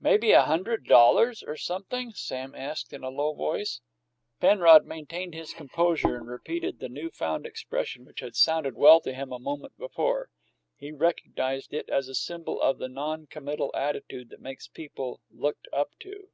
[0.00, 3.80] "May be a hundred dollars or sumpthing?" Sam asked in a low voice.
[4.40, 9.14] Penrod maintained his composure and repeated the new found expression which had sounded well to
[9.14, 10.28] him a moment before.
[10.76, 15.68] He recognized it as a symbol of the non committal attitude that makes people looked
[15.72, 16.30] up to.